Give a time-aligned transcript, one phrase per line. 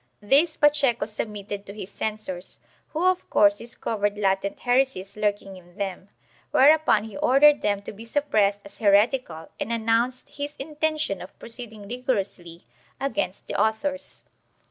[0.19, 6.09] These Pacheco submitted to his censors, who of course discovered latent heresies lurking in them,
[6.49, 11.87] whereupon he ordered them to be suppressed as heretical and announced his intention of proceeding
[11.87, 12.65] rigorously
[12.99, 14.23] against the authors.